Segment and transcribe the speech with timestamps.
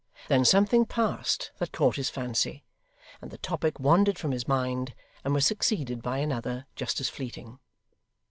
[0.29, 2.63] Then something passed that caught his fancy,
[3.21, 7.59] and the topic wandered from his mind, and was succeeded by another just as fleeting.